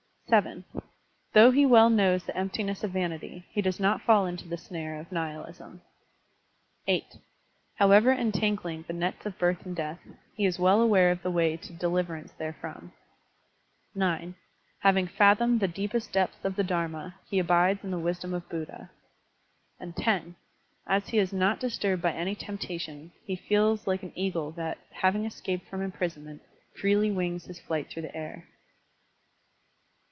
[0.31, 0.63] (7)
[1.33, 4.97] Though he well knows the emptiness of vanity, he does not fall into the snare
[4.97, 5.81] of nihilism.
[6.87, 7.17] (8)
[7.75, 9.99] However entangling the nets of birth and death,
[10.37, 12.93] he is well aware of the way to deliverance there from.
[13.93, 14.35] (9)
[14.83, 16.63] Having fathomed the deepest depths Digitized by Google PRACTICE OF DHYANA 1 55 of the
[16.63, 18.89] Dharma, he abides in the wisdom of Buddha.
[19.81, 20.35] (lo)
[20.87, 25.25] As he is not disturbed by any temptation, he feels like an eagle that, having
[25.25, 26.41] escaped from imprisonment,
[26.73, 28.47] freely wings his flight through the air.